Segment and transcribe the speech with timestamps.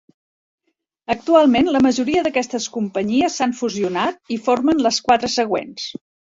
[1.15, 5.91] Actualment, la majoria d'aquestes companyies s'han fusionat i formen les quatre següents.